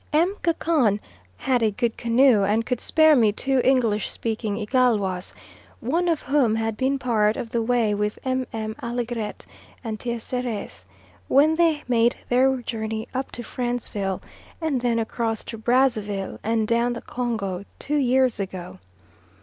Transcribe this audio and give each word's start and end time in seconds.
M. 0.13 0.35
Gacon 0.41 0.99
had 1.37 1.61
a 1.61 1.69
good 1.69 1.95
canoe 1.95 2.41
and 2.43 2.65
could 2.65 2.81
spare 2.81 3.15
me 3.15 3.31
two 3.31 3.61
English 3.63 4.09
speaking 4.09 4.57
Igalwas, 4.57 5.35
one 5.79 6.07
of 6.07 6.23
whom 6.23 6.55
had 6.55 6.75
been 6.75 6.97
part 6.97 7.37
of 7.37 7.51
the 7.51 7.61
way 7.61 7.93
with 7.93 8.17
MM. 8.25 8.73
Allegret 8.81 9.45
and 9.83 9.99
Teisseres, 9.99 10.85
when 11.27 11.53
they 11.55 11.83
made 11.87 12.15
their 12.29 12.57
journey 12.63 13.07
up 13.13 13.31
to 13.33 13.43
Franceville 13.43 14.23
and 14.59 14.81
then 14.81 14.97
across 14.97 15.43
to 15.43 15.57
Brazzaville 15.59 16.39
and 16.43 16.67
down 16.67 16.93
the 16.93 17.01
Congo 17.01 17.63
two 17.77 17.97
years 17.97 18.39
ago. 18.39 18.79